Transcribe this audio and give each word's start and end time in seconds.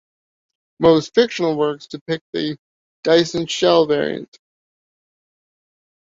Most 0.79 1.13
fictional 1.13 1.55
works 1.55 1.85
depict 1.85 2.25
the 2.33 2.57
"Dyson 3.03 3.45
shell" 3.45 3.85
variant. 3.85 4.35